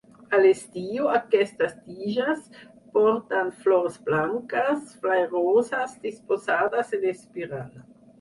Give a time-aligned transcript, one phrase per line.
[0.35, 2.39] A l'estiu aquestes tiges
[2.95, 7.69] porten flors blanques, flairoses, disposades en espiral.